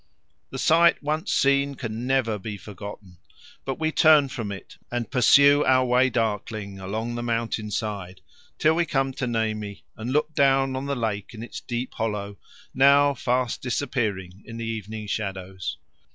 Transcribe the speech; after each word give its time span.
The 0.49 0.57
sight 0.57 1.03
once 1.03 1.31
seen 1.31 1.75
can 1.75 2.07
never 2.07 2.39
be 2.39 2.57
forgotten, 2.57 3.17
but 3.65 3.77
we 3.77 3.91
turn 3.91 4.29
from 4.29 4.51
it 4.51 4.79
and 4.89 5.11
pursue 5.11 5.63
our 5.63 5.85
way 5.85 6.09
darkling 6.09 6.79
along 6.79 7.13
the 7.13 7.21
mountain 7.21 7.69
side, 7.69 8.19
till 8.57 8.73
we 8.73 8.87
come 8.87 9.11
to 9.13 9.27
Nemi 9.27 9.83
and 9.95 10.11
look 10.11 10.33
down 10.33 10.75
on 10.75 10.87
the 10.87 10.95
lake 10.95 11.35
in 11.35 11.43
its 11.43 11.59
deep 11.61 11.93
hollow, 11.93 12.37
now 12.73 13.13
fast 13.13 13.61
disappearing 13.61 14.41
in 14.43 14.57
the 14.57 14.65
evening 14.65 15.05
shadows. 15.05 15.77